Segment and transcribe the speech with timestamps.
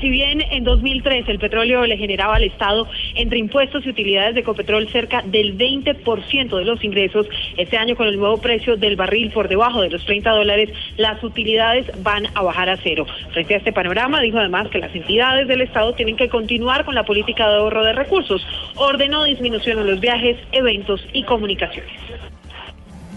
[0.00, 4.42] Si bien en 2003 el petróleo le generaba al Estado entre impuestos y utilidades de
[4.42, 9.30] Copetrol cerca del 20% de los ingresos, este año con el nuevo precio del barril
[9.30, 13.06] por debajo de los 30 dólares, las utilidades van a bajar a cero.
[13.32, 16.96] Frente a este panorama, dijo además que las entidades del Estado tienen que continuar con
[16.96, 18.44] la política de ahorro de recursos.
[18.74, 21.92] Ordenó disminución en los viajes, eventos y comunicaciones.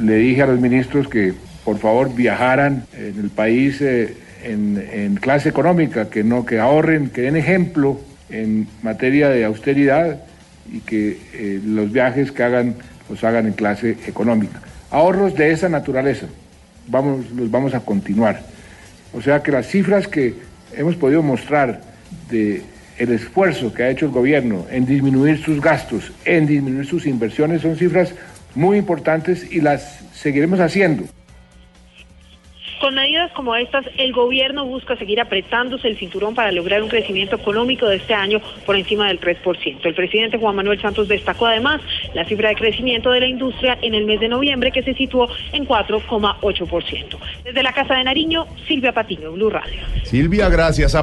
[0.00, 1.34] Le dije a los ministros que
[1.66, 3.82] por favor viajaran en el país.
[3.82, 10.22] Eh, en, clase económica, que no, que ahorren, que den ejemplo en materia de austeridad
[10.70, 12.74] y que eh, los viajes que hagan
[13.08, 14.60] los hagan en clase económica.
[14.90, 16.26] Ahorros de esa naturaleza,
[16.88, 18.42] vamos, los vamos a continuar.
[19.12, 20.34] O sea que las cifras que
[20.74, 21.80] hemos podido mostrar
[22.30, 22.62] de
[22.98, 27.62] el esfuerzo que ha hecho el gobierno en disminuir sus gastos, en disminuir sus inversiones,
[27.62, 28.14] son cifras
[28.54, 31.04] muy importantes y las seguiremos haciendo.
[32.82, 37.36] Con medidas como estas, el gobierno busca seguir apretándose el cinturón para lograr un crecimiento
[37.36, 39.78] económico de este año por encima del 3%.
[39.84, 41.80] El presidente Juan Manuel Santos destacó además
[42.12, 45.28] la cifra de crecimiento de la industria en el mes de noviembre que se situó
[45.52, 47.18] en 4,8%.
[47.44, 49.80] Desde la Casa de Nariño, Silvia Patiño, Blue Radio.
[50.02, 50.96] Silvia, gracias.